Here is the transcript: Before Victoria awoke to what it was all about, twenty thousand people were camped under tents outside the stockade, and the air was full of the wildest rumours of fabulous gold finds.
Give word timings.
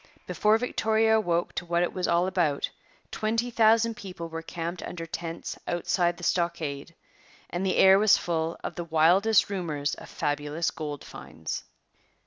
Before 0.25 0.57
Victoria 0.57 1.15
awoke 1.17 1.53
to 1.53 1.63
what 1.67 1.83
it 1.83 1.93
was 1.93 2.07
all 2.07 2.25
about, 2.25 2.71
twenty 3.11 3.51
thousand 3.51 3.95
people 3.95 4.29
were 4.29 4.41
camped 4.41 4.81
under 4.81 5.05
tents 5.05 5.59
outside 5.67 6.17
the 6.17 6.23
stockade, 6.23 6.95
and 7.51 7.63
the 7.63 7.75
air 7.77 7.99
was 7.99 8.17
full 8.17 8.57
of 8.63 8.73
the 8.73 8.83
wildest 8.83 9.51
rumours 9.51 9.93
of 9.93 10.09
fabulous 10.09 10.71
gold 10.71 11.03
finds. 11.03 11.65